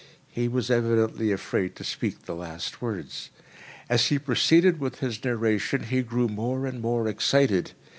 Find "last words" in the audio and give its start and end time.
2.33-3.29